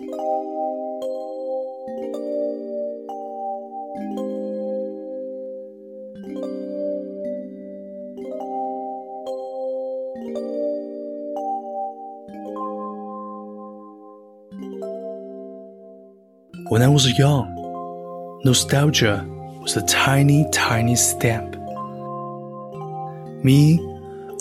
[0.00, 0.08] When
[16.82, 19.26] I was young, nostalgia
[19.60, 21.56] was a tiny, tiny stamp.
[23.44, 23.78] Me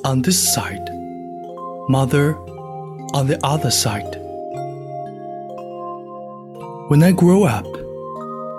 [0.05, 0.89] on this side,
[1.89, 2.37] mother
[3.13, 4.18] on the other side.
[6.89, 7.67] When I grow up,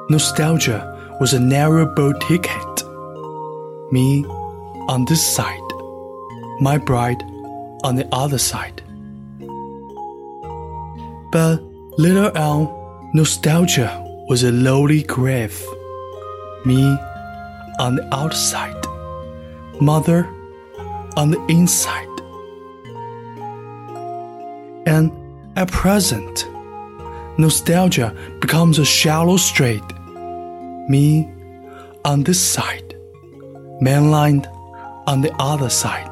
[0.08, 2.84] nostalgia was a narrow boat ticket.
[3.90, 4.24] Me
[4.86, 5.68] on this side,
[6.60, 7.20] my bride
[7.82, 8.82] on the other side.
[11.32, 11.60] But
[11.98, 12.68] later on,
[13.14, 13.90] Nostalgia
[14.28, 15.60] was a lowly grave.
[16.64, 16.96] Me
[17.80, 18.86] on the outside,
[19.80, 20.28] mother
[21.16, 22.06] on the inside.
[24.86, 25.10] And
[25.56, 26.46] at present,
[27.39, 29.83] nostalgia becomes a shallow strait.
[30.89, 31.27] Me
[32.03, 32.95] on this side,
[33.81, 34.47] mainland
[35.07, 36.11] on the other side.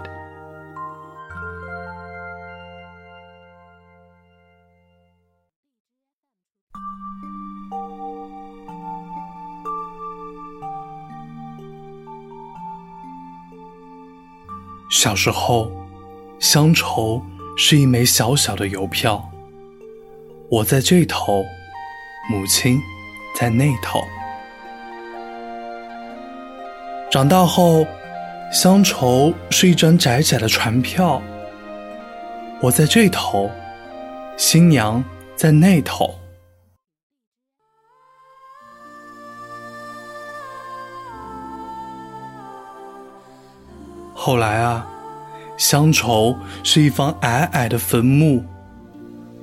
[14.90, 15.70] 小时候，
[16.40, 17.22] 乡愁
[17.58, 19.30] 是一枚小小的邮票，
[20.51, 21.45] 我在这头，
[22.31, 22.81] 母亲
[23.39, 24.03] 在那头。
[27.11, 27.87] 长大后，
[28.51, 31.21] 乡愁是一张窄窄的船票，
[32.63, 33.51] 我在这头，
[34.39, 35.05] 新娘
[35.37, 36.19] 在那头。
[44.15, 44.87] 后来啊，
[45.59, 48.43] 乡愁是一方矮矮的坟墓，